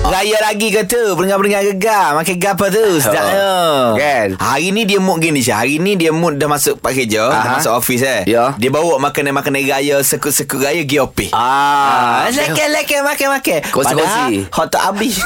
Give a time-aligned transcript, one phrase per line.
[0.00, 1.00] Raya lagi ke tu?
[1.12, 2.14] Pendengar-pendengar gegar.
[2.14, 2.86] Makan gapa tu?
[2.96, 3.50] Sedapnya
[3.92, 4.28] Kan?
[4.36, 5.60] Hari ni dia mood gini Syah.
[5.60, 7.52] Hari ni dia mood dah masuk Pak kerja Dah Aha.
[7.58, 8.22] masuk office eh.
[8.24, 8.54] Ya.
[8.54, 13.58] Dia bawa makanan-makanan raya Sekut-sekut raya GOP Ah, Lekan-lekan Makan-makan.
[13.66, 15.18] Padahal Hot tak habis.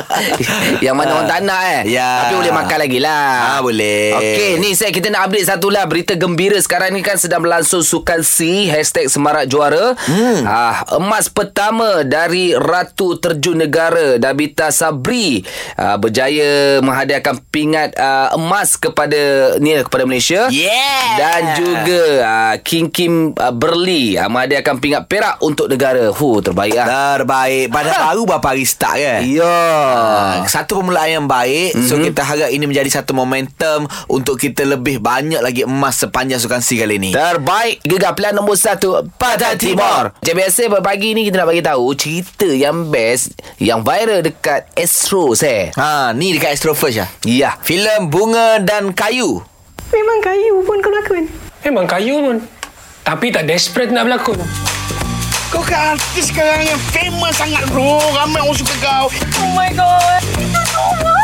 [0.84, 1.80] Yang mana orang tak nak eh.
[1.90, 2.28] Ya.
[2.28, 3.28] Tapi boleh makan lagi lah.
[3.56, 4.04] Ah, boleh.
[4.14, 5.88] Okey ni saya kita nak update satu lah.
[5.88, 9.96] Berita gembira sekarang ni kan Sedang berlangsung Sukan C Hashtag Semarak Juara.
[9.96, 10.44] Hmm.
[10.44, 15.44] ah, Emas pertama Dari Ratu Terjun Negara Dabita Sabri
[15.76, 20.48] ah, Berjaya menghadiahkan pingat ah, emas kepada ni kepada Malaysia.
[20.48, 21.20] Yeah.
[21.20, 26.10] Dan juga ah, King Kim ah, Berli ah, Menghadiahkan pingat perak untuk negara.
[26.10, 26.86] Huh terbaik lah.
[26.88, 27.70] Terbaik.
[27.70, 29.44] Padahal baru berapa hari start kan Ya.
[29.44, 31.74] Ah, Satu permulaan yang baik.
[31.76, 31.88] Mm-hmm.
[31.90, 36.62] So kita harap ini menjadi satu momentum Untuk kita lebih banyak lagi emas Sepanjang Sukan
[36.64, 40.14] C kali ni Terbaik Gegar pilihan nombor satu Pantai Timur.
[40.14, 45.36] Macam biasa pagi ni kita nak bagi tahu Cerita yang best Yang viral dekat Astro
[45.36, 47.06] saya Ha, ni dekat Astro First ya.
[47.20, 49.44] Ya Filem Bunga dan Kayu.
[49.92, 51.28] Memang kayu pun kau lakon.
[51.62, 52.36] Memang kayu pun.
[53.04, 54.40] Tapi tak desperate nak berlakon.
[55.52, 60.22] Kau kan artis sekarang yang famous sangat bro Ramai orang suka kau Oh my god.
[60.40, 61.14] Itu semua.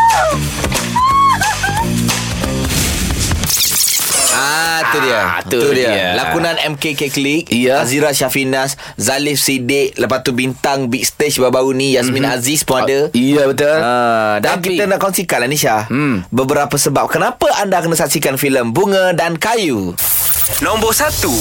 [4.40, 5.20] Ah, tu dia.
[5.20, 6.16] Ah, tu dia.
[6.16, 7.80] Lakonan MKK Click, Ya.
[7.80, 12.36] Azira Syafinas, Zalif Siddiq, lepas tu bintang big stage baru-baru ni Yasmin mm-hmm.
[12.36, 13.12] Aziz pun ada.
[13.12, 16.24] Ya betul Ah, dan Tapi- kita nak kongsikan lah ni Syah Hmm.
[16.30, 19.92] Beberapa sebab Kenapa anda kena saksikan filem Bunga dan Kayu
[20.58, 21.32] Nombor satu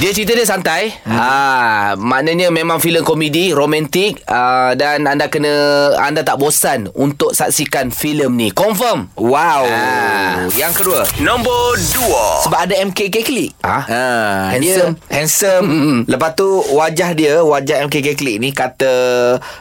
[0.00, 1.12] Dia cerita dia santai hmm.
[1.12, 5.52] ah, Maknanya memang filem komedi Romantik ah, Dan anda kena
[6.00, 10.48] Anda tak bosan Untuk saksikan filem ni Confirm Wow Ah.
[10.56, 13.84] Yang kedua Nombor dua Sebab ada MKK Click Ah.
[13.84, 14.96] ah, Handsome.
[14.96, 15.98] dia Handsome Mm-mm.
[16.08, 18.92] Lepas tu Wajah dia Wajah MKK Click ni Kata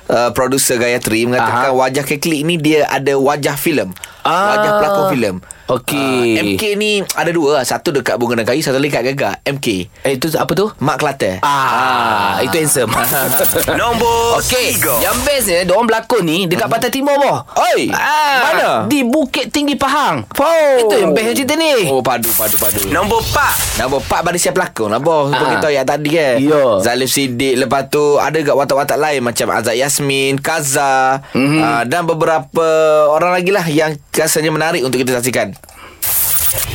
[0.07, 1.75] uh, Producer Gayatri Mengatakan Aha.
[1.75, 3.91] wajah K Click ni Dia ada wajah filem
[4.23, 4.55] Ah.
[4.55, 5.35] Wajah pelakon filem
[5.69, 6.33] Okey.
[6.33, 9.37] Ah, MK ni Ada dua lah Satu dekat Bunga dan Kayu Satu lagi kat Gegar
[9.43, 9.67] MK
[10.01, 10.65] Eh itu apa tu?
[10.75, 12.89] Mak Kelate Ah, itu handsome.
[13.79, 17.37] Nombor Okey, tiga yang best ni dia orang berlakon ni dekat Pantai Timur boh.
[17.69, 18.85] Oi, mana?
[18.85, 20.25] Di Bukit Tinggi Pahang.
[20.33, 20.73] Oh.
[20.79, 21.85] Itu yang best cerita ni.
[21.85, 25.51] Oh padu padu padu Nombor empat Nombor 4 pada siap pelakon lah Seperti Ah.
[25.55, 26.65] kita yang tadi kan Ya.
[26.79, 31.37] Zalif Siddiq Lepas tu Ada kat watak-watak lain Macam Azad Yasmin Kaza Mhm.
[31.37, 31.59] mm-hmm.
[31.61, 32.67] uh, Dan beberapa
[33.07, 35.55] Orang lagi lah Yang rasanya menarik Untuk kita saksikan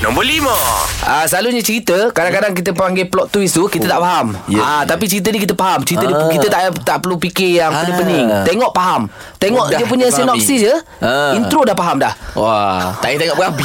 [0.00, 0.54] Nombor lima
[1.02, 4.32] Ah, selalunya cerita kadang-kadang kita panggil plot twist tu kita tak faham.
[4.46, 4.62] Ya.
[4.62, 5.82] Ah, tapi cerita ni kita faham.
[5.82, 6.08] Cerita Ah.
[6.08, 7.82] dia, kita tak tak perlu fikir yang Ah.
[7.82, 8.26] pening-pening.
[8.44, 9.02] Tengok faham.
[9.36, 10.74] Tengok Mudah dia punya sinopsis je.
[10.98, 11.34] Ah.
[11.34, 12.14] Intro dah faham dah.
[12.34, 13.62] Wah Tak payah tengok berabi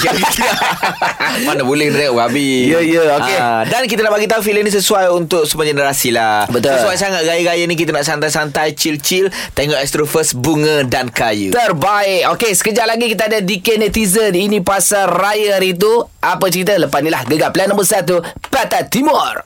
[1.48, 3.34] Mana boleh tengok berabi Ya, ya, okey.
[3.36, 6.78] Ah, Dan kita nak bagi tahu filem ni sesuai Untuk semua generasi lah Betul.
[6.78, 12.30] Sesuai sangat Raya-raya ni kita nak santai-santai Chill-chill Tengok Astro First Bunga dan Kayu Terbaik
[12.38, 16.76] Okey sekejap lagi kita ada DK Netizen Ini pasal raya hari tu Apa cerita?
[16.76, 17.24] Lepas ni lah.
[17.26, 17.50] Gegar.
[17.54, 18.06] Plan nombor 1
[18.50, 19.46] Pantai Timur.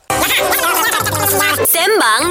[1.68, 2.22] Sembang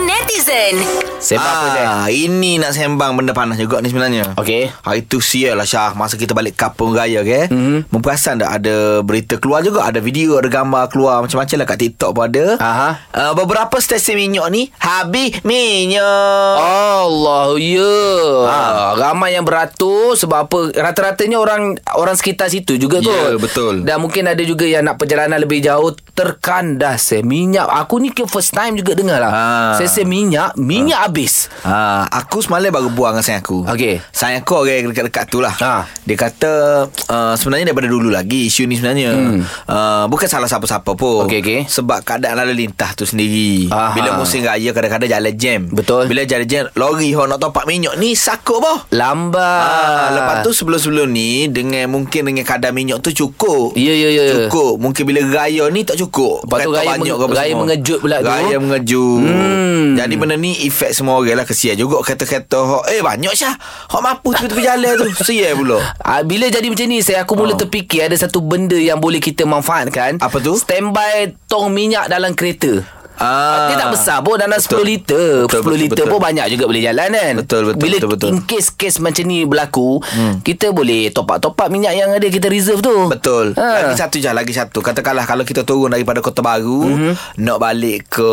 [0.53, 0.75] netizen.
[1.23, 4.75] Sebab apa dia ah, Ini nak sembang Benda panas juga ni sebenarnya Okey.
[4.75, 7.55] Hari tu sial lah Syah Masa kita balik kampung raya ke Mhm.
[7.55, 7.79] mm-hmm.
[7.89, 12.11] Memperasan tak ada berita keluar juga Ada video Ada gambar keluar Macam-macam lah kat TikTok
[12.11, 12.91] pun ada Aha.
[13.15, 17.95] uh, Beberapa stesen minyak ni Habis minyak Allah ya
[18.43, 18.59] Ha.
[18.59, 18.87] ha.
[18.99, 21.63] Ramai yang beratur Sebab apa Rata-ratanya orang
[21.95, 23.87] Orang sekitar situ juga tu Ya, betul.
[23.87, 28.27] Dan mungkin ada juga Yang nak perjalanan lebih jauh Terkandas eh Minyak Aku ni ke
[28.27, 29.45] first time juga dengar lah Ha.
[29.79, 33.63] Sesen minyak Minyak habis Ha, aku semalam baru buang dengan sayang aku.
[33.71, 34.03] Okey.
[34.11, 35.55] Sayang aku orang dekat-dekat tu lah.
[35.55, 35.87] Ha.
[36.03, 36.53] Dia kata
[36.89, 39.41] uh, sebenarnya daripada dulu lagi isu ni sebenarnya hmm.
[39.69, 41.31] uh, bukan salah siapa-siapa pun.
[41.31, 41.61] Okey, okey.
[41.71, 43.71] Sebab keadaan lalu lintas tu sendiri.
[43.71, 43.95] Aha.
[43.95, 45.61] Bila musim raya kadang-kadang jalan jam.
[45.71, 46.11] Betul.
[46.11, 48.79] Bila jalan jam lori hok nak topak minyak ni sakut boh.
[48.91, 53.79] Lambat Ah, lepas tu sebelum-sebelum ni dengan mungkin dengan kadar minyak tu cukup.
[53.79, 54.25] Ya, ya, ya.
[54.35, 54.83] Cukup.
[54.83, 56.43] Mungkin bila raya ni tak cukup.
[56.43, 58.29] Lepas tu raya meng- raya mengejut pula tu.
[58.29, 59.23] Raya mengejut.
[59.23, 59.95] Hmm.
[59.95, 63.55] Jadi benda ni efek semua orang lah kesian juga kata-kata hok eh banyak Syah.
[63.89, 65.07] Hok mampu tiba-tiba jalan tu.
[65.27, 65.79] Sial pula.
[65.99, 67.59] Ah, bila jadi macam ni saya aku mula Oh.
[67.59, 70.17] terfikir ada satu benda yang boleh kita manfaatkan.
[70.19, 70.57] Apa tu?
[70.57, 72.81] Standby tong minyak dalam kereta.
[73.15, 73.69] Ah.
[73.69, 74.81] Dia tak besar pun Dalam Betul.
[74.81, 76.11] 10 liter Betul, 10 betul, liter betul.
[76.11, 78.29] pun banyak juga boleh jalan kan Betul, betul, Bila betul, betul.
[78.29, 80.35] in case case macam ni berlaku hmm.
[80.41, 83.85] Kita boleh top up Top up minyak yang ada Kita reserve tu Betul Ha.
[83.85, 87.13] Lagi satu je Lagi satu Katakanlah Kalau kita turun daripada Kota Baru Mhm.
[87.39, 88.31] Nak balik ke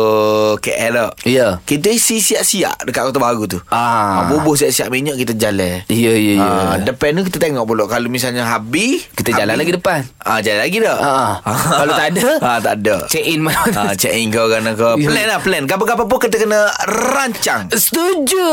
[0.58, 1.60] KL Ya.
[1.60, 4.26] Kita isi siap-siap Dekat Kota Baru tu Ah.
[4.26, 8.06] Bubuh siap-siap minyak Kita jalan Ya ya ya Ah, depan tu kita tengok pula Kalau
[8.06, 10.98] misalnya habis Kita jalan lagi depan Ah, jalan lagi tak?
[10.98, 11.58] Ah, ah.
[11.80, 12.28] Kalau tak ada?
[12.40, 12.94] ah, tak ada.
[13.06, 16.36] Check in mana Ah, check in kau kan ke Plan lah plan Gapa-gapa pun kita
[16.38, 16.72] kena
[17.12, 18.48] rancang Setuju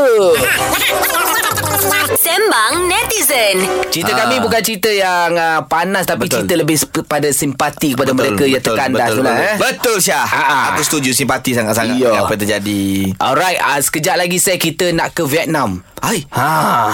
[2.18, 4.26] Sembang netizen Cerita Ah.
[4.26, 6.44] kami bukan cerita yang uh, panas Tapi Betul.
[6.44, 9.46] cerita lebih sp- pada simpati Kepada mereka yang terkandas betul, tu lah, betul.
[9.46, 9.56] eh.
[9.58, 10.64] betul Syah Ah, ah.
[10.72, 12.20] Aku setuju Simpati sangat-sangat Ya.
[12.20, 12.82] Apa yang terjadi
[13.18, 15.82] Alright, uh, sekejap lagi saya kita nak ke Vietnam.
[15.98, 16.22] Hai.
[16.30, 16.50] Ha.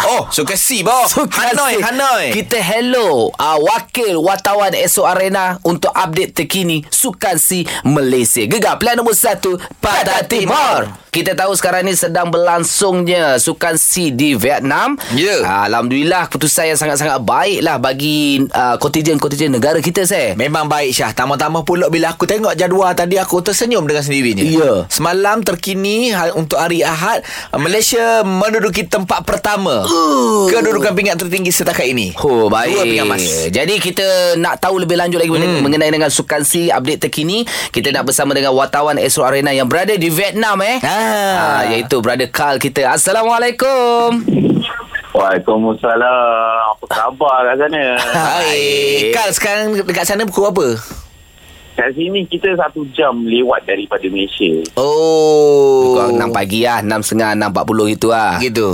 [0.08, 1.76] Oh Suka si boh So, Hanoi.
[1.78, 2.26] Hanoi.
[2.32, 8.42] Kita hello uh, Wakil wartawan Esok Arena Untuk update terkini Sukan Si Malaysia.
[8.44, 9.44] Gegar plan nombor 1
[9.78, 10.88] Pada Timur.
[11.14, 14.96] Kita tahu sekarang ni sedang berlangsungnya Sukan Si di Vietnam.
[15.12, 15.44] Ya.
[15.44, 20.90] uh, Alhamdulillah Keputusan yang sangat-sangat baik lah Bagi uh, kontijen-kontijen negara kita saya Memang baik
[20.90, 21.12] Syah.
[21.12, 24.42] Tambah-tambah pula Bila aku tengok jadual tadi Aku tersenyum dengan sendirinya.
[24.42, 24.72] Ya.
[24.88, 27.22] Semalam terkini ha- Untuk hari Ahad
[27.54, 30.46] Malaysia menduduki tempat pertama uh.
[30.46, 34.94] Kedudukan pingat tertinggi setakat ini Oh baik Dua pingat emas Jadi kita nak tahu lebih
[35.02, 35.66] lanjut lagi hmm.
[35.66, 37.42] Mengenai dengan Sukan Si Update terkini
[37.74, 40.94] Kita nak bersama dengan Wartawan Astro Arena Yang berada di Vietnam eh Ah.
[40.94, 44.22] Ah, iaitu Brother Carl kita Assalamualaikum
[45.14, 46.74] Waalaikumsalam.
[46.74, 47.84] Apa khabar kat sana?
[48.34, 50.68] Hai Kal sekarang dekat sana pukul apa?
[51.74, 54.62] Kat sini kita satu jam lewat daripada Malaysia.
[54.78, 58.70] Oh Kau 6 pagi lah 6.30 6.40 gitu lah Gitu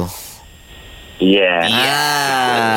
[1.19, 1.67] Yeah.
[1.67, 1.99] Ya.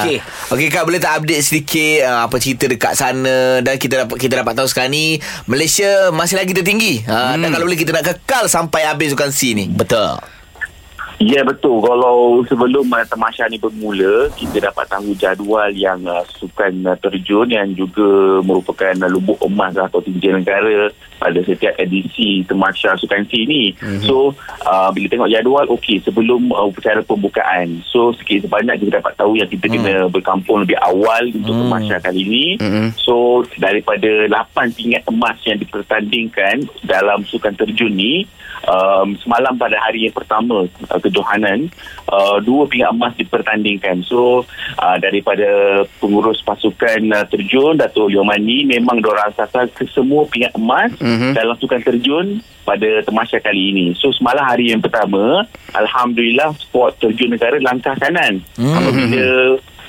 [0.03, 0.19] Okey.
[0.19, 0.19] Okey.
[0.51, 4.35] Okey Kak boleh tak update sedikit uh, apa cerita dekat sana dan kita dapat kita
[4.43, 7.07] dapat tahu sekarang ni Malaysia masih lagi tertinggi.
[7.07, 9.71] Uh, Dan kalau boleh kita nak kekal sampai habis sukan C ni.
[9.71, 10.19] Betul
[11.21, 11.83] Ya betul.
[11.85, 17.49] Kalau sebelum uh, tamasya ni bermula, kita dapat tahu jadual yang uh, sukan uh, terjun
[17.51, 20.89] yang juga merupakan uh, lubuk emas atau tinjau negara
[21.23, 23.71] pada setiap edisi tamasya sukan C ni.
[23.79, 24.03] Mm-hmm.
[24.09, 24.35] So
[24.67, 27.85] uh, bila tengok jadual, okey sebelum uh, upacara pembukaan.
[27.87, 29.73] So sikit sebanyak kita dapat tahu yang kita mm.
[29.79, 31.61] kena berkampung lebih awal untuk mm.
[31.67, 32.47] tamasya kali ini.
[32.59, 32.87] Mhm.
[32.99, 38.27] So daripada 8 pingat emas yang dipertandingkan dalam sukan terjun ni
[38.67, 41.67] um, semalam pada hari yang pertama uh, kejohanan
[42.07, 44.47] uh, dua pingat emas dipertandingkan so
[44.79, 45.45] uh, daripada
[45.99, 51.35] pengurus pasukan uh, terjun Dato' Yomani memang diorang sasar ke semua pingat emas Mhm.
[51.35, 52.27] dalam sukan terjun
[52.63, 55.43] pada temasya kali ini so semalam hari yang pertama
[55.75, 58.73] Alhamdulillah sport terjun negara langkah kanan Mhm.
[58.73, 59.27] apabila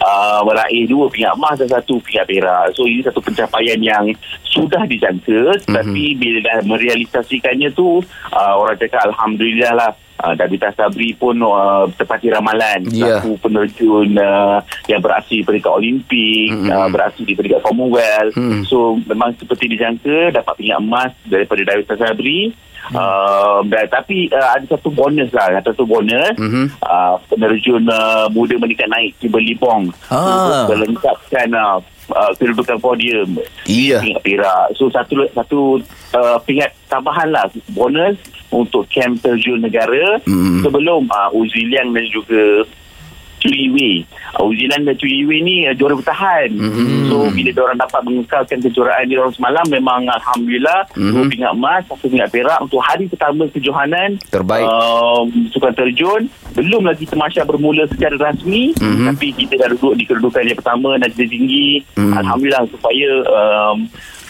[0.02, 2.74] uh, meraih dua pingat emas dan satu pingat perak.
[2.74, 4.10] So ini satu pencapaian yang
[4.44, 5.70] sudah dijangka Mhm.
[5.70, 8.02] tapi bila dah merealisasikannya tu
[8.32, 9.92] uh, orang cakap alhamdulillah lah
[10.24, 13.20] Uh, Davita Sabri pun uh, tepati ramalan Ya.
[13.20, 16.72] selaku penerjun uh, yang beraksi di peringkat Olimpik Mm-mm.
[16.72, 18.64] uh, beraksi di peringkat Commonwealth Mm.
[18.64, 24.68] so memang seperti dijangka dapat pingat emas daripada Davita Sabri Uh, dan, tapi uh, ada
[24.70, 26.68] satu bonus lah ada satu bonus Mhm.
[26.80, 30.68] uh, penerjun uh, muda meningkat naik Kimberly Bong Ah.
[30.68, 31.80] untuk melengkapkan uh,
[32.12, 33.40] uh, kedudukan podium.
[33.70, 34.04] Iya.
[34.04, 34.66] Pingat perak.
[34.76, 35.80] So satu satu
[36.18, 37.48] uh, pingat tambahan lah.
[37.72, 38.20] Bonus
[38.52, 40.20] untuk camp terjun negara.
[40.28, 40.62] Mm.
[40.64, 42.68] sebelum uh, Uzi Liang dan juga
[43.44, 44.08] Cui Wei
[44.40, 47.12] uh, Liang dan Wei ni uh, juara bertahan Mhm.
[47.12, 51.12] so bila diorang dapat mengekalkan kejuaraan di orang semalam memang Alhamdulillah Mhm.
[51.12, 54.64] dua pingat emas satu pingat perak untuk hari pertama kejohanan Terbaik.
[54.64, 56.22] um, sukan terjun
[56.54, 59.12] belum lagi temasya bermula secara rasmi Mhm.
[59.12, 62.16] tapi kita dah duduk di kedudukan yang pertama dan tinggi Mhm.
[62.16, 63.78] Alhamdulillah supaya um,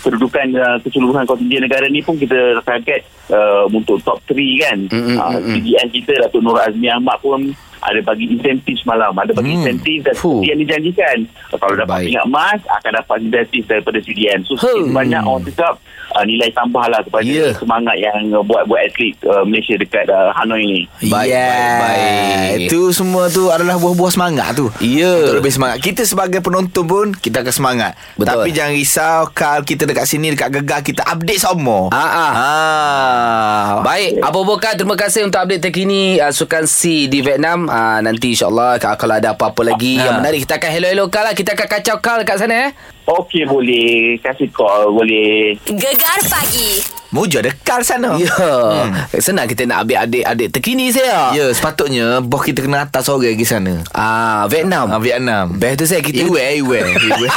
[0.01, 5.15] kedudukan uh, keseluruhan kontingen negara ni pun kita target uh, untuk top 3 kan Mhm,
[5.15, 5.53] uh, mhm.
[5.53, 7.53] CDN kita Datuk Nur Azmi Ahmad pun
[7.83, 9.59] ada bagi insentif semalam ada bagi Hmm.
[9.61, 11.17] insentif dan seperti yang dijanjikan
[11.53, 12.05] kalau dapat Baik.
[12.07, 14.61] pingat emas akan dapat insentif daripada CDN so Hmm.
[14.79, 15.73] sikit banyak orang cakap
[16.09, 17.51] uh, nilai tambah lah kepada Ya.
[17.53, 21.75] semangat yang uh, buat buat atlet uh, Malaysia dekat uh, Hanoi ni Baik, yeah.
[21.77, 22.57] baik, baik.
[22.63, 24.71] Itu semua tu adalah buah-buah semangat tu.
[24.79, 25.09] Ya.
[25.11, 25.77] Untuk lebih semangat.
[25.79, 27.91] Kita sebagai penonton pun kita akan semangat.
[28.13, 28.29] Betul.
[28.39, 31.89] Tapi jangan risau Kal kita dekat sini dekat Gegar kita update semua.
[31.89, 32.31] Ah, ah.
[32.33, 33.69] Ah.
[33.81, 37.65] Baik, Abu Bakar terima kasih untuk update terkini uh, Sukan C di Vietnam.
[37.73, 40.05] Uh, nanti insyaAllah kalau ada apa-apa lagi Ha.
[40.05, 41.33] yang menarik kita akan hello-hello Kal lah.
[41.33, 42.71] Kita akan kacau Kal kat sana eh.
[43.03, 48.17] Okey boleh kasih call boleh Gegar pagi Muja ada Kal sana.
[48.17, 48.33] Ya.
[48.33, 48.89] Hmm.
[49.21, 51.29] Senang kita nak update adik-adik terkini saya.
[51.37, 53.85] Ya, sepatutnya bos kita kena atas orang pergi sana.
[53.93, 54.89] Ah, Vietnam.
[54.89, 55.53] Ah, Vietnam.
[55.53, 56.79] Best tu saya kita Iwe, Iwe.
[57.13, 57.27] Iwe.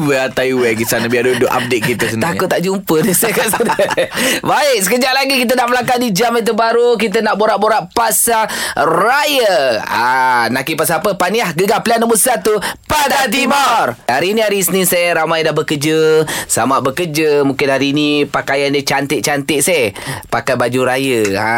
[0.00, 2.40] Iwe atas Iwe pergi sana biar duduk update kita sebenarnya.
[2.40, 3.74] Takut tak jumpa dia saya kat sana.
[4.56, 6.96] Baik, sekejap lagi kita nak melangkah di jam yang terbaru.
[6.96, 8.48] Kita nak borak-borak pasal
[8.80, 9.84] raya.
[9.84, 11.20] Ah, nak pasal apa?
[11.20, 12.56] Paniah gegar plan nombor satu
[12.88, 13.92] pada Timur.
[14.08, 16.24] Hari ni hari Isnin saya ramai dah bekerja.
[16.48, 17.44] Sama bekerja.
[17.44, 19.90] Mungkin hari ni pakaian dia cantik-cantik se.
[20.26, 21.20] Pakai baju raya.
[21.34, 21.50] Ha,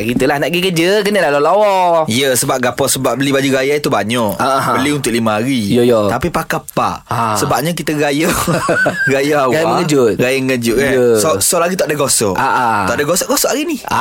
[0.00, 2.06] gitulah nak pergi kerja kena lah lawa.
[2.06, 4.38] Ya sebab gapo sebab beli baju raya itu banyak.
[4.38, 4.78] Aha.
[4.78, 5.74] Beli untuk lima hari.
[5.74, 6.06] Ya, ya.
[6.06, 7.02] Tapi pakai apa?
[7.04, 7.34] Ha.
[7.34, 8.30] Sebabnya kita gaya
[9.04, 9.52] gaya awal.
[9.52, 10.12] Gaya mengejut.
[10.14, 10.92] Gaya mengejut kan.
[10.92, 11.06] Ya.
[11.18, 12.36] So, so lagi tak ada gosok.
[12.36, 12.80] Ah, ah.
[12.86, 13.76] Tak ada gosok-gosok hari ni.
[13.86, 13.98] Ah,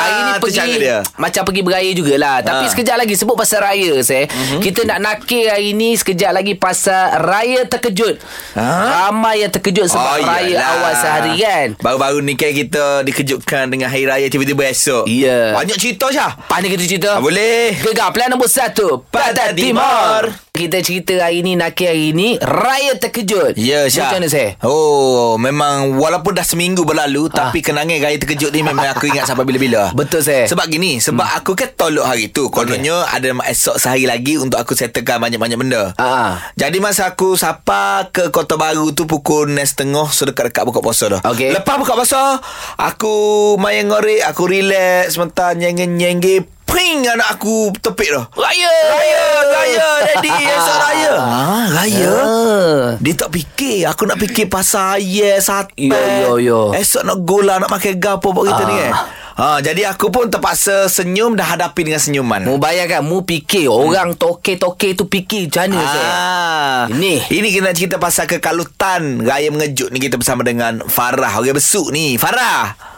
[0.00, 0.98] hari ni pergi dia.
[1.14, 2.40] macam pergi beraya jugalah.
[2.40, 2.70] Tapi Ah.
[2.70, 4.24] sekejap lagi sebut pasal raya saya.
[4.24, 4.60] Mm-hmm.
[4.62, 8.16] Kita nak nakir hari ni sekejap lagi pasal raya terkejut.
[8.54, 9.10] Ah.
[9.10, 10.70] Ramai yang terkejut sebab oh, raya iyalah.
[10.72, 11.66] awal sehari kan.
[11.76, 15.10] Baru-baru ni kan kita dikejutkan dengan hari raya tiba-tiba esok.
[15.10, 15.52] Ya.
[15.58, 16.38] Banyak cerita Syah.
[16.46, 17.10] Pandai kita cerita?
[17.18, 17.74] Ah, boleh.
[17.82, 20.30] Gegar plan nombor satu Pantai Timur.
[20.30, 24.52] Timur Kita cerita hari ni Nakir hari ni Raya terkejut Ya Syah Macam mana saya?
[24.60, 29.48] Oh Memang Walaupun dah seminggu berlalu Tapi kenangan raya terkejut ni Memang aku ingat sampai
[29.48, 31.36] bila-bila Betul saya Sebab gini Sebab hmm.
[31.40, 33.32] aku kan tolok hari tu Kononnya okay.
[33.32, 36.44] Ada esok sehari lagi Untuk aku settlekan banyak-banyak benda Ah.
[36.60, 41.20] Jadi masa aku Sapa ke Kota Baru tu Pukul 6.30 So dekat-dekat buka puasa dah
[41.32, 41.56] Okey.
[41.56, 42.44] Lepas buka puasa
[42.76, 48.72] Aku Main ngorek Aku relax Sementara nyengge-nyengge Pring anak aku tepik dah Raya.
[48.88, 51.12] Raya Raya Daddy Esok raya.
[51.18, 52.12] Ah, Raya.
[52.14, 52.84] Ah.
[52.96, 53.84] dia tak fikir.
[53.86, 56.60] Aku nak fikir pasal ayam Sate Yo, yo, yo.
[56.72, 58.66] Esok nak gula Nak makan gapo Buat kita Ah.
[58.66, 58.92] ni kan
[59.32, 62.40] ha, Jadi aku pun terpaksa senyum Dan hadapi dengan senyuman.
[62.42, 63.66] Mu bayangkan Mu fikir.
[63.66, 66.08] Orang toke-toke tu fikir Macam mana saya?
[66.08, 67.14] Ah, Ini.
[67.28, 71.32] Ini kita nak cerita pasal kekalutan Raya mengejut ni Kita bersama dengan Farah.
[71.34, 72.16] Orang besuk ni.
[72.16, 72.91] Farah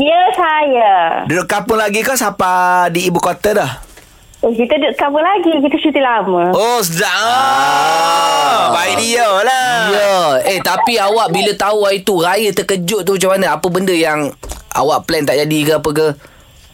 [0.00, 0.92] Ya, saya.
[1.28, 3.72] Duduk kampung lagi kau Siapa di ibu kota dah
[4.42, 5.54] Oh, kita duduk cover lagi.
[5.54, 6.50] Kita cuti lama.
[6.50, 8.74] Oh sedap ah.
[8.74, 13.38] Baik dia lah Ya Eh tapi awak bila tahu hari tu Raya terkejut tu macam
[13.38, 14.34] mana Apa benda yang
[14.74, 16.06] Awak plan tak jadi ke apa ke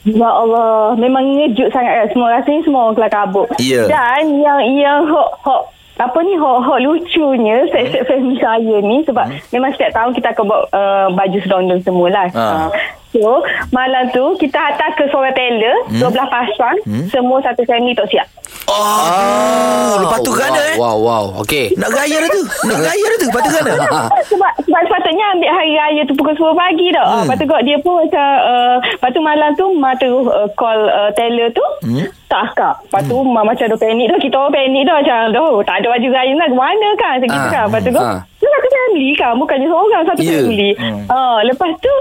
[0.09, 2.07] Ya Allah, memang ngejut sangat kan.
[2.15, 3.47] Semua rasanya semua orang kelar kabut.
[3.61, 3.85] Ya.
[3.85, 5.63] Dan yang yang hok hok
[5.99, 10.45] apa ni hok hok lucunya set-set family saya ni sebab memang setiap tahun kita akan
[10.47, 12.31] buat uh, baju sedondong semualah.
[12.31, 12.41] Ha.
[12.41, 12.69] Uh,
[13.13, 16.01] so malam tu kita hantar ke seorang tailor hmm.
[16.01, 16.77] 12 pasang
[17.09, 18.27] semua satu family tak siap.
[18.69, 23.19] Oh, Lepas tu kan eh Wow wow Okay Nak gaya dah tu Nak gaya dah
[23.19, 23.65] tu Lepas tu kan
[24.29, 27.05] sebab sebab sepatutnya ambil hari raya tu pukul 10 pagi dah.
[27.05, 27.21] Hmm.
[27.25, 30.79] Lepas tu kot dia pun macam uh, lepas tu malam tu mak terus uh, call
[30.87, 31.65] uh, tailor tu.
[31.83, 32.07] Hmm.
[32.29, 32.75] Tak akak.
[32.85, 34.19] Lepas tu mak macam dah panik dah.
[34.21, 37.13] Kita orang panik dah macam dah tak ada baju raya nak ke mana kan.
[37.17, 37.65] Macam gitu Ah, kan.
[37.67, 38.05] Lepas tu kot.
[38.05, 38.21] ah.
[38.39, 39.33] Tu satu family kan.
[39.35, 40.39] Bukannya seorang satu yeah.
[40.39, 40.71] family.
[40.77, 41.03] Hmm.
[41.09, 41.93] Uh, lepas tu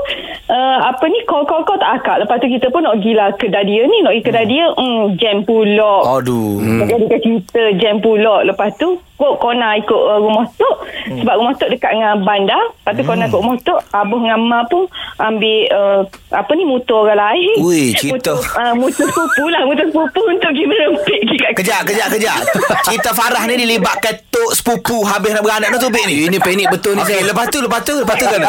[0.47, 2.17] uh, apa ni call-call-call tak akak.
[2.21, 3.97] Lepas tu kita pun nak gila kedai dia ni.
[4.03, 4.65] Nak pergi kedai dia.
[4.75, 5.93] Hmm, jam pula.
[6.13, 6.85] Aduh Hmm.
[6.85, 8.43] Jadi dia cerita jam pula.
[8.43, 10.75] Lepas tu kok kau nak ikut uh, rumah tok
[11.09, 11.25] hmm.
[11.25, 12.63] sebab rumah tok dekat dengan bandar.
[12.69, 13.09] Lepas tu hmm.
[13.09, 14.83] kau nak ikut rumah tok, abah dengan mak pun
[15.17, 16.01] ambil uh,
[16.33, 17.55] apa ni motor orang lain.
[17.65, 18.33] Ui, cerita.
[18.33, 22.39] Motor, uh, motor sepupu lah, motor sepupu untuk pergi merempik kat Kejap, kejap, kejap.
[22.85, 26.29] Cerita Farah ni dilibatkan tok sepupu habis nak beranak dah tubik ni.
[26.29, 28.41] Ini panik betul ni Okey, saya lepas tu, lepas tu, lepas tu kan?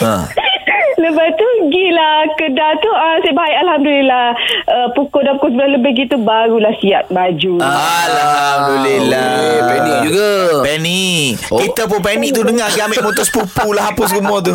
[0.00, 0.14] Ha.
[1.02, 4.26] Lepas tu gila kedai tu uh, saya baik Alhamdulillah
[4.70, 7.58] uh, pukul dah pukul 9 lebih gitu barulah siap baju.
[7.58, 8.06] Ah.
[8.06, 9.30] Alhamdulillah.
[9.66, 10.30] Panik juga.
[10.62, 11.32] Panik.
[11.50, 11.58] Oh.
[11.58, 14.54] Kita pun panik tu dengar dia ambil motor sepupu lah hapus semua tu.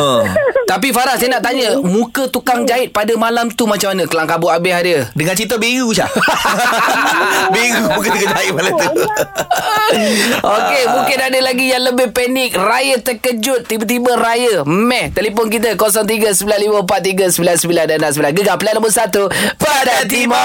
[0.00, 0.08] Ha.
[0.62, 4.54] Tapi Farah saya nak tanya Muka tukang jahit pada malam tu macam mana Kelang kabut
[4.54, 6.08] habis dia Dengan cerita biru Syah.
[7.54, 8.88] biru pun kita kejai malam tu.
[10.42, 12.56] Okey, mungkin ada lagi yang lebih panik.
[12.56, 14.64] Raya terkejut, tiba-tiba raya.
[14.64, 16.86] Meh, telefon kita 03954399
[17.84, 18.30] dan 69.
[18.34, 19.10] Gegar plan nombor 1
[19.56, 20.38] pada Timur.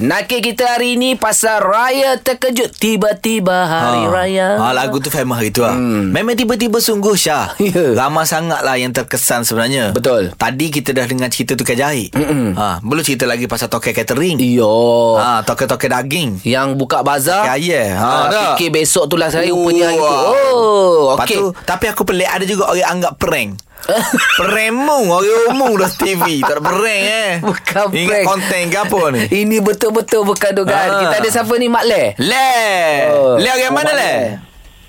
[0.00, 2.72] Nakik kita hari ini pasal raya terkejut.
[2.72, 4.10] Tiba-tiba hari Ha.
[4.10, 4.48] raya.
[4.56, 5.72] Ha, lagu tu famous hari tu lah.
[5.72, 6.10] Hmm.
[6.10, 7.54] Memang tiba-tiba sungguh Syah.
[7.60, 7.94] Ya.
[7.94, 9.92] Ramai sangat lah yang terkesan sebenarnya.
[9.92, 10.32] Betul.
[10.32, 12.10] Tadi kita dah dengar cerita tu jahit.
[12.10, 14.38] Ha, belum cerita lagi pasal tokai catering.
[14.38, 15.14] Iyo.
[15.14, 16.42] Ha, tokai-tokai daging.
[16.42, 17.46] Yang buka bazar.
[17.46, 17.84] Ya, ya.
[17.94, 20.02] Ha, Ha, fikir besok tu lah saya Oh, rupanya hari tu.
[20.02, 20.20] wah.
[20.50, 21.38] Oh, okey.
[21.62, 23.50] tapi aku pelik ada juga orang anggap prank.
[24.38, 28.26] prank mung Orang umum dah TV Tak ada prank eh Bukan Ingat prank.
[28.26, 30.88] konten ke apa ni Ini betul-betul bukan dugaan.
[30.88, 30.98] Ha.
[31.00, 32.02] Kita ada siapa ni, Mak Le?
[32.18, 32.52] Le
[33.10, 33.34] Oh.
[33.36, 34.12] Le orang mana Le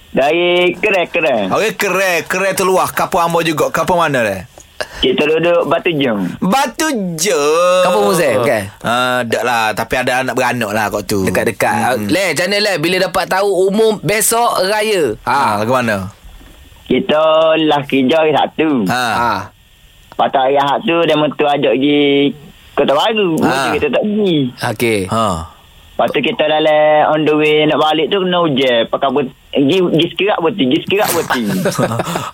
[0.09, 1.49] Dari keren-keren.
[1.49, 4.37] Orang keren Keren tu luar Kapal ambo juga Kapal mana Le
[4.97, 6.21] Kita duduk Batu Jong.
[6.39, 7.41] Batu je
[7.81, 8.63] Kampung Muzai, bukan?
[8.79, 11.97] Ah, Tak lah Tapi ada anak beranak lah kot tu Dekat-dekat.
[11.97, 12.07] Hmm.
[12.07, 12.73] Le, macam mana Le?
[12.77, 15.15] Bila dapat tahu umum besok raya.
[15.23, 15.59] Ha, Ha.
[15.59, 16.11] lagu mana?
[16.91, 18.83] Kita lah kerja hari Sabtu.
[18.91, 19.05] Ha.
[19.15, 19.33] Ha.
[20.11, 22.35] Lepas tu hari Ahad tu dia mentu ajak pergi
[22.75, 23.39] Kota Baru.
[23.39, 23.47] Ha.
[23.47, 23.71] Ha.
[23.79, 24.35] Kita tak pergi.
[24.51, 24.99] Okey.
[25.07, 25.25] Ha.
[25.95, 28.91] Lepas tu kita dalam on the way nak balik tu kena hujan.
[28.91, 30.63] Pakai but, pergi, pergi sekirak berhenti.
[30.67, 31.43] Pergi sekirak berhenti.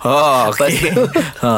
[0.01, 0.73] Oh, okey.
[1.45, 1.55] Ha.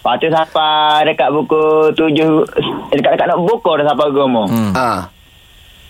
[0.00, 2.46] Lepas tu sampai dekat pukul tujuh.
[2.94, 4.42] Dekat-dekat nak buka dah sampai agama.
[4.46, 4.70] Hmm.
[4.70, 4.72] Hmm.
[4.78, 4.90] Ha.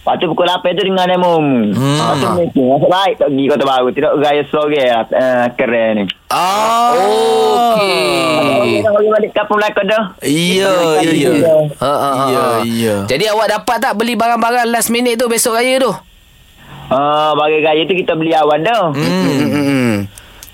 [0.00, 1.36] Lepas tu pukul 8 tu dengan demo.
[1.36, 1.76] Hmm.
[1.76, 2.66] Lepas tu meeting.
[2.72, 3.88] Nasib baik tak pergi kota baru.
[3.92, 5.04] Tidak gaya sore lah.
[5.12, 6.04] Uh, keren ni.
[6.32, 6.96] Ah.
[6.96, 8.80] Okey.
[8.80, 10.04] Orang balik kapal Melaka dah.
[10.24, 10.72] Iya,
[11.04, 11.52] iya, iya.
[11.76, 12.24] Ha, ha, ha.
[12.32, 12.96] Ya, ya.
[13.04, 15.92] Jadi awak dapat tak beli barang-barang last minute tu besok raya tu?
[16.90, 18.96] Uh, bagi gaya tu kita beli awal dah.
[18.96, 19.52] Hmm.
[19.52, 19.96] Hmm.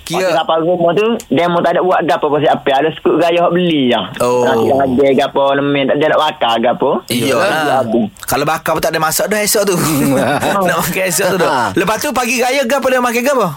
[0.06, 3.42] Kira Kira kapal rumah tu demo tak ada buat gapo pasal apa ada skut gaya
[3.42, 4.06] hok beli ya.
[4.22, 4.46] Oh.
[4.46, 6.90] Nanti ada gapo lemen tak ada nak bakar gapo.
[7.10, 7.82] Iya lah.
[8.22, 9.76] Kalau bakar pun tak ada masak dah esok tu.
[10.70, 11.74] Nak makan esok tu dah.
[11.74, 13.48] Lepas tu pagi raya ke apa dia makan ke apa?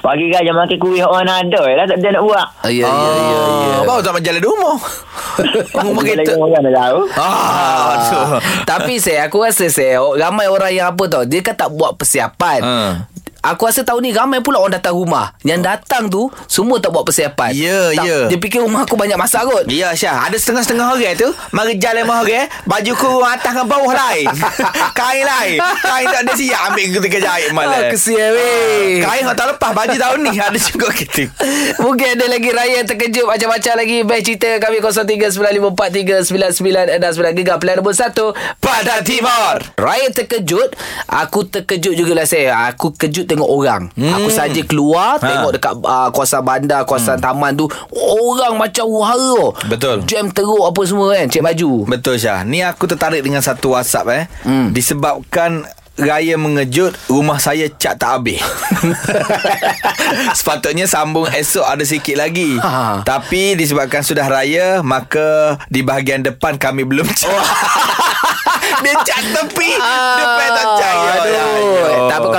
[0.00, 2.48] Pagi gaya makan kuih mana ada lah tak ada nak buat.
[2.70, 3.40] Ya, ya, ya, ya.
[3.74, 4.78] Ah, Baru tak berjalan di rumah.
[5.90, 6.32] Rumah kita.
[6.38, 7.00] Orang dah tahu.
[7.18, 8.38] Ah.
[8.62, 12.60] Tapi saya aku rasa saya ramai orang yang apa tau dia kan tak buat persiapan.
[12.62, 12.76] Ha.
[13.42, 15.30] Aku rasa tahun ni ramai pula orang datang rumah.
[15.40, 17.50] Yang datang tu semua tak buat persiapan.
[17.50, 18.16] Ya, Tak- ya.
[18.26, 19.62] Dia fikir rumah aku banyak masak kot.
[19.66, 23.90] Ya Syah Ada setengah-setengah orang tu Mari jalan lima orang Baju ku atas dengan bawah
[23.90, 24.26] lain
[24.98, 29.00] Kain lain Kain tak ada siap Ambil ketika jahit Ah, malam kesian weh.
[29.00, 31.22] Kain tak lepas Baju tahun ni Ada juga gitu
[31.78, 33.96] Mungkin ada lagi raya terkejut macam-macam lagi.
[34.02, 38.10] Best cerita kami 0395439969 Gegar pilihan nombor 1
[38.58, 40.74] Pada Timur Raya terkejut
[41.06, 44.10] Aku terkejut jugalah saya Aku kejut tengok orang hmm.
[44.18, 45.22] Aku saja keluar Ha.
[45.22, 47.24] Tengok dekat uh, Kawasan bandar Kawasan hmm.
[47.24, 50.02] taman tu Orang macam wahara Betul.
[50.04, 54.06] Jam teruk apa semua kan Cik baju Betul Syah Ni aku tertarik dengan satu WhatsApp
[54.10, 54.72] eh Hmm.
[54.72, 55.62] Disebabkan
[55.94, 58.40] Raya mengejut Rumah saya cat tak habis
[60.38, 63.04] Sepatutnya sambung esok ada sikit lagi Ha.
[63.04, 67.44] Tapi disebabkan sudah raya Maka di bahagian depan kami belum cat
[68.80, 69.70] Dia cat tepi
[70.16, 71.14] Depan tak cat Ya,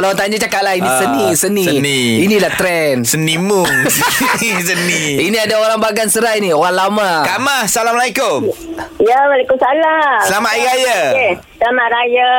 [0.01, 1.99] kalau orang tanya cakap lah Ini Ah, seni Seni seni.
[2.25, 3.69] Inilah trend Seni mung
[4.41, 8.49] Seni Seni Ini ada orang bagan serai ni Orang lama Kak Mas Assalamualaikum
[8.97, 10.25] Ya, Waalaikumsalam.
[10.25, 12.31] Selamat Hari Raya Okey, selamat raya.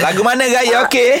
[0.00, 1.20] Lagu mana Raya okey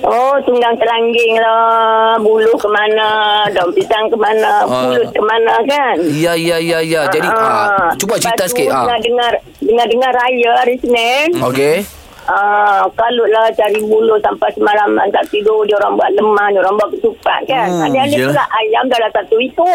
[0.00, 2.16] Oh, tunggang telangging lah.
[2.16, 3.08] Bulu ke mana,
[3.52, 5.96] daun pisang ke mana, pulut ke mana kan?
[6.08, 8.84] Ya ya ya ya Jadi ah, Cuba cerita Lepas tu sikit ah.
[8.84, 11.28] Dengar, dengar, dengar, dengar raya hari Senin.
[11.40, 11.99] Okey
[12.30, 16.78] Ah, kalau lah cari bulu sampai semalaman tak tidur, dia orang buat lemah, dia orang
[16.78, 17.66] buat ketupat kan.
[17.66, 18.26] Hmm, Ada-ada ya.
[18.30, 19.70] pula ayam dalam satu itu.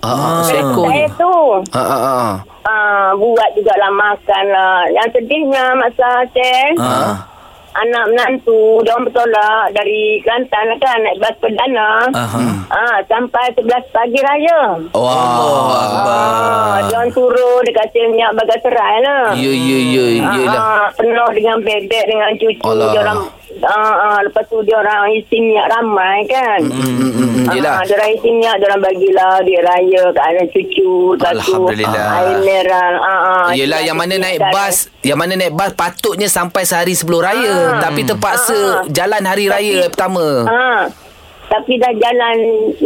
[0.00, 1.36] Ah, Seekor ni Saya tu.
[1.68, 2.32] Ah, ah, ah.
[2.64, 4.88] Ah, buat jugalah makan lah.
[4.88, 7.28] Yang sedihnya masa Sen, Ah.
[7.74, 11.90] Anak menantu, dia orang bertolak dari Kelantan kan, naik bas perdana.
[12.10, 12.40] Aha.
[12.68, 14.60] Ah, sampai 11 pagi raya.
[14.92, 19.32] Wah Ah, dia orang turun dekat minyak bagai serai lah.
[19.34, 22.90] Ya ya ya Yelah Ah, penuh dengan bebek dengan cucu Alah.
[22.90, 23.20] dia orang
[23.64, 26.60] ah, ah, lepas tu dia orang isi minyak ramai kan.
[26.62, 30.20] Hmm, hmm, hmm, Yelah Ah, dia orang isi minyak dia orang bagilah dia raya ke
[30.20, 32.06] anak cucu lepas tu Alhamdulillah.
[32.18, 32.92] air mineral.
[32.98, 37.22] Ah, ah, Yelah yang mana naik bas Yang mana naik bas Patutnya sampai sehari sebelum
[37.22, 37.80] raya.
[37.80, 40.44] Tapi terpaksa Jalan hari raya pertama.
[40.44, 40.82] Ah,
[41.48, 42.36] tapi dah jalan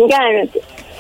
[0.07, 0.33] kan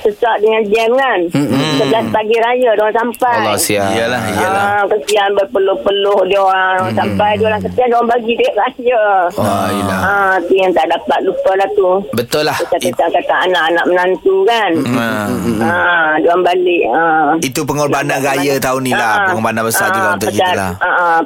[0.02, 1.18] sesak dengan jam kan.
[1.30, 1.78] Mm-mm.
[1.80, 3.36] 11 pagi raya dia orang sampai.
[3.40, 6.94] Allah siap Iyalah Iyalah Ah, kesian berpeluh-peluh dia orang Hmm.
[6.94, 9.04] sampai dia orang kesian dia orang bagi duit raya.
[9.32, 11.90] Iyalah Ah, tu yang tak dapat lupa lah tu.
[12.12, 14.70] Betul lah Kata-kata kata anak-anak menantu kan.
[14.76, 15.60] Hmm.
[15.60, 16.82] Ah, dia orang balik.
[16.88, 17.30] Ah.
[17.40, 20.88] Itu pengorbanan raya tahun ni lah Ah, Pengorbanan besar ah, juga untuk kita lah Ah,
[20.88, 21.18] ah,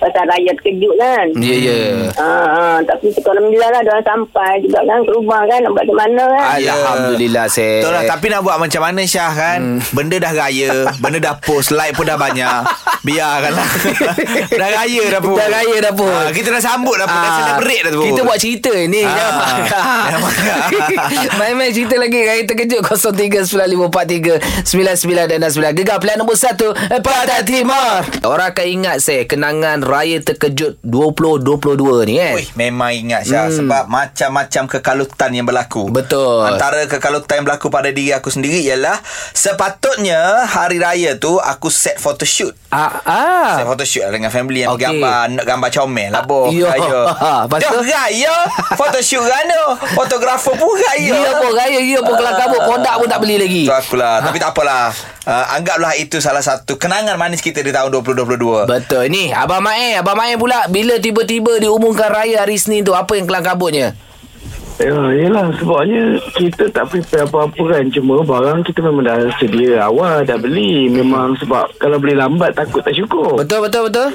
[0.00, 1.26] pasal raya terkejut kan.
[1.36, 1.78] Ya ya.
[2.16, 5.84] Ah, ah, tapi Alhamdulillah lah dia orang sampai juga kan ke rumah kan nak buat
[5.84, 6.56] di mana kan.
[6.56, 6.72] Ya.
[6.72, 9.60] Alhamdulillah saya Betul lah Tapi nak buat macam mana Syah kan?
[9.90, 12.64] Benda dah raya Benda dah post Like pun dah banyak.
[13.00, 13.68] Biarkanlah
[14.60, 16.08] Dah raya dah pun Dah raya dah pun.
[16.10, 18.02] Ah, Kita dah sambut dah pun Dah Ah, celebrate dah tu.
[18.02, 19.02] Kita buat cerita ni.
[19.02, 20.20] Jangan
[21.38, 22.80] Main-main cerita lagi Raya terkejut.
[22.82, 23.90] 03954399
[25.30, 26.56] dan 9 Gegar pilihan nombor 1
[27.00, 33.26] Pada Timur Orang akan ingat saya Kenangan Raya terkejut 2022 ni kan Ui, memang ingat
[33.26, 33.56] Syah hmm.
[33.58, 36.46] Sebab macam-macam kekalutan yang berlaku Betul.
[36.46, 39.02] Antara kekalutan yang berlaku pada diri aku sendiri Ialah
[39.34, 43.02] Sepatutnya Hari Raya tu Aku set photoshoot Ah,
[43.58, 43.66] Set ah.
[43.66, 44.84] photoshoot lah dengan family Yang Okey.
[44.86, 46.70] gambar Nak gambar comel lah boh Ya.
[46.70, 47.00] Raya?
[47.60, 48.34] Dah raya
[48.78, 53.18] Photoshoot rana Fotografer pun raya Ya pun raya Ya pun kelang kabut Produk pun tak
[53.18, 54.94] beli lagi Tu akulah Tapi tak apalah
[55.26, 59.96] uh, Anggaplah itu salah satu Kenangan manis kita di tahun 2022 Betul ni Abang Mae
[59.96, 63.96] Abang Mae pula Bila tiba-tiba diumumkan raya hari Senin tu Apa yang kelang kabutnya
[64.80, 67.84] Ya, yelah sebabnya kita tak prepare apa-apa kan.
[67.92, 70.88] Cuma barang kita memang dah sedia awal, dah beli.
[70.88, 73.44] Memang sebab kalau beli lambat takut tak cukup.
[73.44, 74.08] Betul betul betul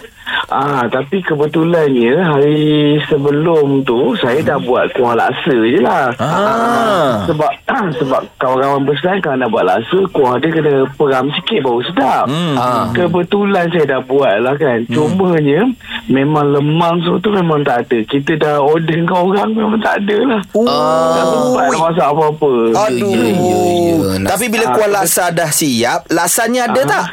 [0.48, 2.62] Ah, tapi kebetulannya hari
[3.06, 6.14] sebelum tu saya dah buat kuah laksa je lah.
[6.16, 7.26] Ah.
[7.26, 7.52] Sebab
[8.00, 12.26] sebab kawan-kawan besar kalau nak buat laksa kuah dia kena peram sikit baru sedap.
[12.26, 12.56] Hmm.
[12.56, 12.86] Ah.
[12.92, 14.86] Kebetulan saya dah buat lah kan.
[14.88, 15.66] Cumanya
[16.06, 17.98] memang lemang so tu memang tak ada.
[18.04, 20.42] Kita dah order dengan orang memang tak ada lah.
[20.46, 22.52] Tak sempat nak masak apa-apa.
[22.84, 23.12] Aduh.
[23.12, 23.96] Ya, ya, ya.
[24.20, 26.88] Nas- Tapi bila kuah laksa dah siap, laksanya ada Ah.
[26.88, 27.06] tak?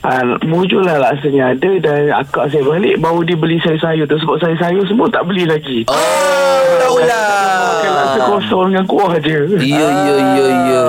[0.00, 4.84] Ah, muncullah laksanya ada dan akak saya balik baru dia beli sayur-sayur tu sebab sayur-sayur
[4.88, 5.84] semua tak beli lagi.
[5.92, 9.60] Oh, Makan laksa kosong dengan kuah je.
[9.60, 10.84] Ya, ya, ya, ya.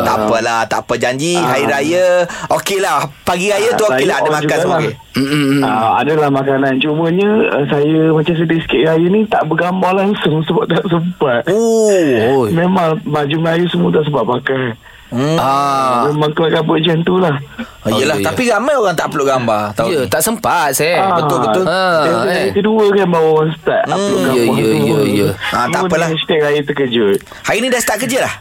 [0.00, 2.24] Tak apalah, tak apa janji hari raya.
[2.48, 4.92] Okeylah, pagi raya tu Ah, okeylah saya ada makan semua okey.
[5.14, 10.66] Uh, adalah makanan Cumanya uh, Saya macam sedih sikit hari ni Tak bergambar langsung Sebab
[10.66, 12.50] tak sempat Oh.
[12.50, 14.74] Memang baju Melayu semua tak sempat pakai
[15.14, 16.10] Ah.
[16.10, 17.36] Memang kelak kabut macam tu lah
[17.84, 18.26] Oh, yelah, ya, ya.
[18.26, 19.76] tapi ramai orang tak upload gambar.
[19.76, 20.08] Tahu Ya, ni.
[20.08, 21.04] tak sempat saya.
[21.04, 21.64] Ah, betul, betul.
[21.68, 22.52] Ah, Yang eh.
[22.56, 25.28] kedua kan baru orang start Upload ya, gambar ya, ya, ya.
[25.52, 26.08] Ah, tak apalah.
[26.08, 28.34] Hashtag raya terkejut Hari ni dah start kerja lah?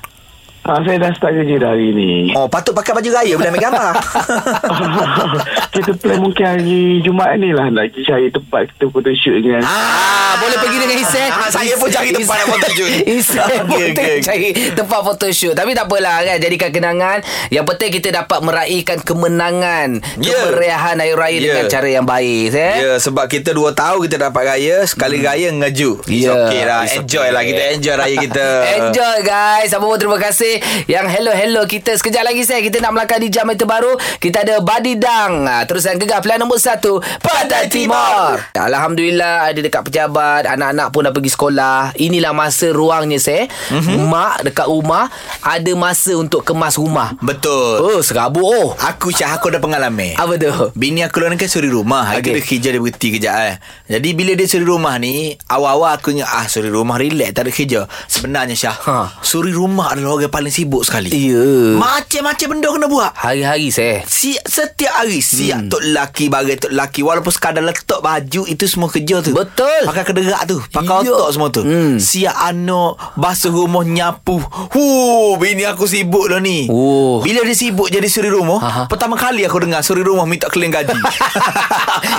[0.65, 3.63] Ah, Saya dah start kerja dah hari ni Oh, patut pakai baju raya boleh ambil
[3.63, 3.91] gambar.
[5.73, 10.33] Kita plan mungkin hari Jumaat ni lah Nak pergi cari tempat Kita photoshoot dengan Ah,
[10.35, 11.29] boleh pergi dengan Isan.
[11.29, 12.89] Ah, saya pun cari tempat nak photoshoot.
[13.19, 14.15] Isan Okey, pun okey.
[14.19, 15.53] cari tempat photoshoot.
[15.53, 16.37] Tapi tak apalah kan.
[16.37, 17.17] Jadikan kenangan.
[17.47, 20.01] Yang penting kita dapat meraihkan kemenangan.
[20.17, 20.33] Ya.
[20.43, 21.45] Kemeriahan Hari Raya Ya.
[21.45, 22.49] dengan cara yang baik.
[22.51, 22.75] Eh?
[22.81, 26.01] Ya, sebab kita dua tahun kita dapat raya, sekali raya ngeju.
[26.03, 26.81] It's Ya, okay lah.
[26.83, 27.31] it's Enjoy okay.
[27.31, 27.43] lah.
[27.43, 28.47] Kita enjoy raya kita.
[28.81, 30.52] Enjoy guys Apa pun terima kasih
[30.85, 34.61] Yang hello-hello kita Sekejap lagi saya Kita nak melangkah di jam yang terbaru Kita ada
[34.61, 40.87] Badidang ha, Terus yang gegar Pilihan nombor satu Pantai Timur Alhamdulillah Ada dekat pejabat Anak-anak
[40.93, 43.97] pun dah pergi sekolah Inilah masa ruangnya saya mm-hmm.
[44.05, 45.09] Mak dekat rumah
[45.41, 47.81] Ada masa untuk kemas rumah Betul.
[47.81, 50.13] Oh serabut oh Aku Syah aku ada pengalaman.
[50.17, 52.33] Apa tu Bini aku ni kan suri rumah Hari okay.
[52.37, 53.55] dia kerja dia berhenti kejap eh.
[53.89, 57.51] Jadi bila dia suri rumah ni Awal-awal aku ni Ah suri rumah relax Tak ada
[57.51, 59.23] kerja Sebenarnya Syah Ha.
[59.23, 64.35] Suri rumah adalah orang paling sibuk sekali Ya Macam-macam benda kena buat Hari-hari saya Si,
[64.37, 65.69] setiap hari Siap hmm.
[65.69, 69.83] tok lelaki Bagai tok lelaki Walaupun sekadar letak baju Itu semua kerja tu Betul.
[69.83, 71.11] Pakai kederak tu Pakai Ya.
[71.11, 71.95] otak semua tu Hmm.
[71.95, 77.19] Siap anak Basuh rumah nyapu Huh, Bini aku sibuk dah ni Oh.
[77.19, 78.83] Bila dia sibuk jadi suri rumah Aha.
[78.85, 80.91] Pertama kali aku dengar Suri rumah minta keleng gaji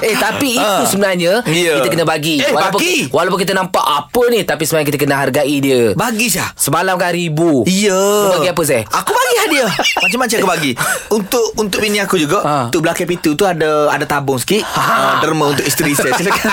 [0.00, 0.84] eh tapi itu Ah.
[0.84, 1.78] sebenarnya Ya.
[1.78, 2.38] kita kena bagi.
[2.38, 2.96] Eh, walaupun bagi.
[3.08, 5.92] walaupun kita nampak apa ni tapi sebenarnya kita kena hargai dia.
[5.94, 7.64] Bagi Syah Semalam kan ribu.
[7.66, 8.82] Ya Kau bagi apa, Zeh?
[8.84, 9.72] Aku bagi hadiah
[10.04, 10.72] Macam-macam aku bagi
[11.10, 12.56] Untuk untuk bini aku juga Ha.
[12.68, 15.18] Untuk belakang pintu tu ada Ada tabung sikit ha.
[15.18, 16.50] Derma untuk isteri saya Silakan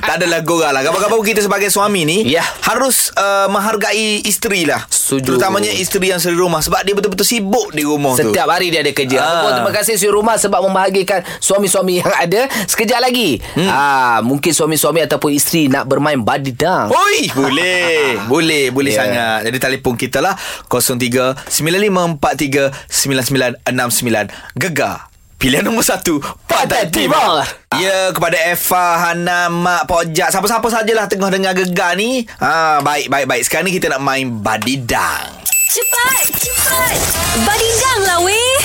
[0.00, 2.42] Tak adalah gorang lah Kabar-kabar kita sebagai suami ni Ya.
[2.62, 5.34] Harus uh, menghargai isteri lah Setuju.
[5.34, 8.86] Terutamanya isteri yang seri rumah Sebab dia betul-betul sibuk di rumah tu Setiap hari dia
[8.86, 9.18] ada kerja.
[9.18, 9.26] Ah.
[9.26, 12.46] Apa pun terima kasih Suri Rumah sebab membahagikan suami-suami yang ada.
[12.68, 13.42] Sekejap lagi.
[13.58, 13.66] Hmm.
[13.66, 16.92] Ah, mungkin suami-suami ataupun isteri nak bermain badidang.
[16.92, 18.14] Oi, boleh.
[18.32, 19.02] boleh, boleh yeah.
[19.02, 19.50] sangat.
[19.50, 20.38] Jadi telefon kita lah
[20.70, 25.09] 03 9543 9969 Gegar.
[25.40, 27.40] Pilihan nombor satu Pantai Timur
[27.72, 33.24] Ya kepada Eva Hana Mak Pojak Siapa-siapa sajalah Tengah dengar gegar ni ha, Baik baik
[33.24, 36.98] baik Sekarang ni kita nak main Badidang Cepat, cepat.
[37.40, 38.58] Badidang lah weh.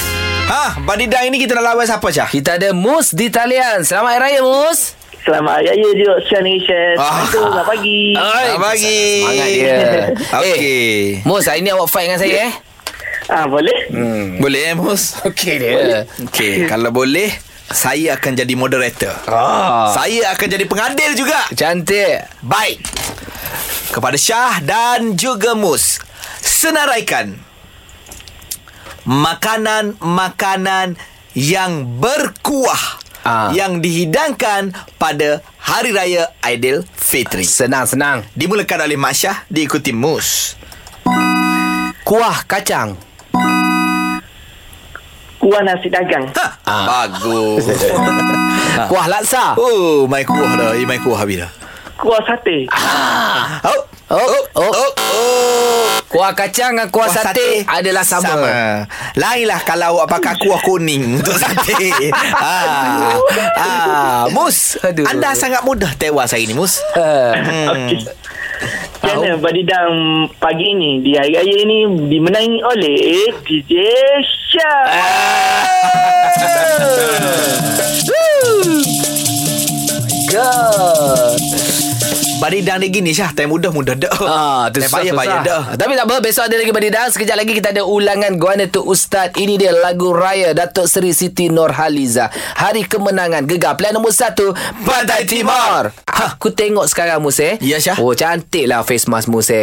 [0.46, 2.26] Ha Badidang ini kita nak lawan siapa Syah?
[2.26, 3.86] Kita ada Mus di talian.
[3.86, 4.98] Selamat Hari Raya Mus.
[5.22, 7.22] Selamat Hari Raya juga Sian Nation Ah.
[7.30, 9.78] Selamat pagi Selamat pagi Semangat dia.
[10.42, 10.90] Okey
[11.22, 12.52] Eh, Mus, hari ni awak fight dengan saya eh?
[13.26, 14.38] Ah Boleh hmm.
[14.38, 15.18] Boleh eh Mus?
[15.30, 16.06] Okey dia.
[16.30, 17.34] Okey Kalau boleh
[17.66, 19.90] Saya akan jadi moderator Ah.
[19.90, 22.22] Saya akan jadi pengadil juga Cantik.
[22.46, 22.86] Baik
[23.90, 25.98] Kepada Syah dan juga Mus
[26.42, 27.34] Senaraikan
[29.06, 30.98] Makanan-makanan
[31.34, 33.50] yang berkuah Ah.
[33.50, 34.70] Yang dihidangkan
[35.02, 38.22] pada Hari Raya Aidilfitri Senang, senang.
[38.38, 40.54] Dimulakan oleh Mak Syah Diikuti Mus
[42.06, 42.94] Kuah kacang.
[45.46, 47.70] Kuah nasi dagang ha, Bagus
[48.90, 49.54] Kuah laksa.
[49.56, 51.52] Oh, mai kuah dah Eh, mai kuah habis dah
[51.96, 52.66] Kuah sate
[53.62, 54.70] Oh, Oh, oh.
[54.70, 55.86] oh, oh.
[56.06, 58.38] Kuah kacang dengan kuah, sate, adalah sama.
[59.18, 61.90] Lainlah kalau awak pakai kuah kuning untuk sate.
[62.38, 63.18] ah.
[63.58, 64.24] ah.
[64.30, 65.10] Mus, Aduh.
[65.10, 66.86] anda sangat mudah tewas hari ni, Mus.
[66.94, 67.68] Uh, Hmm.
[67.74, 68.00] Okey
[69.06, 73.74] Kerana badidang pagi ini Di hari raya ini Dimenangi oleh DJ
[74.50, 74.90] Syah.
[80.36, 81.75] God.
[82.36, 85.18] Badidang dia gini Syah Time mudah mudah dah Ah, tu Time susah, payah susah.
[85.18, 87.08] payah dah Tapi tak apa, besok ada lagi Badidang.
[87.08, 89.32] Sekejap lagi kita ada ulangan Guana tu Ustaz.
[89.34, 92.28] Ini dia lagu Raya Datuk Seri Siti Nurhaliza.
[92.56, 94.52] Hari kemenangan Gegar Pilihan nombor satu
[94.84, 95.96] Pantai Timur.
[96.06, 97.56] Aku tengok sekarang Muse.
[97.60, 97.96] Ya, Syah.
[97.98, 99.56] Oh, cantik lah face mask Muse.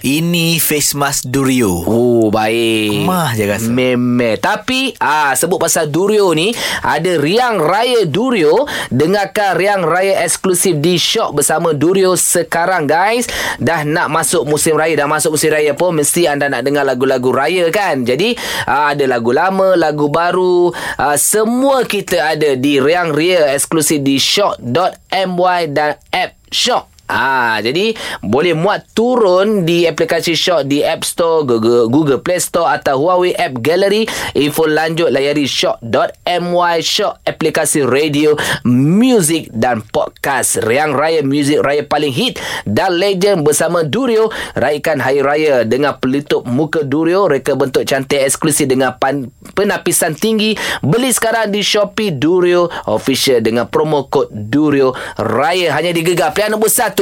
[0.00, 3.04] Ini face mask Durio Oh, baik.
[3.04, 3.66] Mah je rasa.
[3.66, 4.36] Memeh.
[4.36, 8.64] Tapi, ah sebut pasal Durio ni, ada Riang Raya Durio.
[8.88, 13.26] Dengarkan Riang Raya eksklusif di Shock bersama Durio sekarang, guys.
[13.58, 14.94] Dah nak masuk musim raya.
[14.94, 18.06] Dah masuk musim raya pun, mesti anda nak dengar lagu-lagu raya kan.
[18.06, 20.70] Jadi, ah, ada lagu lama, lagu baru.
[20.96, 26.93] Ah, semua kita ada di Riang Raya eksklusif di Shock.my dan app Shock.
[27.04, 27.92] Ah, jadi
[28.24, 33.36] boleh muat turun di aplikasi Shock di App Store, Google, Google Play Store atau Huawei
[33.36, 34.08] App Gallery.
[34.32, 38.32] Info lanjut layari shock.my Shock aplikasi radio,
[38.64, 40.64] music dan podcast.
[40.64, 46.48] Riang Raya Music Raya paling hit dan legend bersama Durio raikan Hari Raya dengan pelitup
[46.48, 50.56] muka Durio reka bentuk cantik eksklusif dengan pan, penapisan tinggi.
[50.80, 56.56] Beli sekarang di Shopee Durio Official dengan promo kod Durio Raya hanya di Gegar Pilihan
[56.56, 56.93] nombor 1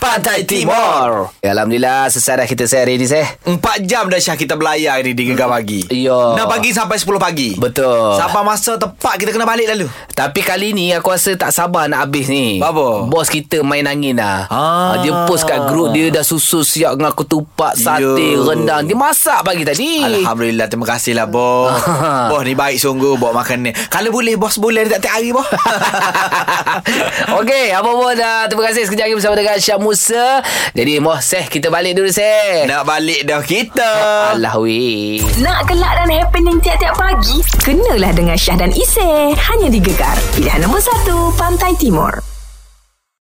[0.00, 1.28] Pantai Timur.
[1.40, 3.26] Ya, Alhamdulillah selesai dah kita saya hari ni saya.
[3.42, 6.34] Empat jam dah Syah kita belayar ni di Gegar Pagi Ya.
[6.34, 8.14] 6 pagi sampai 10 pagi Betul.
[8.14, 12.06] Sampai masa tepat kita kena balik lalu Tapi kali ni aku rasa tak sabar nak
[12.06, 12.58] habis ni.
[12.58, 13.04] Apa?
[13.04, 14.46] Bos kita main angin dah.
[14.46, 15.00] Ah.
[15.00, 18.40] Dia post kat grup dia dah susu siap dengan ketupat, sate, Ya.
[18.40, 18.84] rendang.
[18.84, 20.00] Dia masak pagi tadi.
[20.22, 21.74] Alhamdulillah Terima kasih lah bos
[22.30, 25.48] Bos ni baik sungguh Bawa makan ni Kalau boleh bos boleh Tiap-tiap hari bos
[27.40, 28.46] Okey, apa pun dah.
[28.46, 30.24] Terima kasih sekejap lagi bersama dengan Syah Musa.
[30.76, 32.68] Jadi, Moh, Seh, kita balik dulu, Seh.
[32.68, 33.92] Nak balik dah kita
[34.36, 35.24] Alah, weh.
[35.40, 37.40] Nak gelak dan happening tiap-tiap pagi?
[37.64, 39.34] Kenalah dengan Syah dan Isy.
[39.34, 40.16] Hanya di Gegar.
[40.36, 42.29] Pilihan nombor 1 Pantai Timur.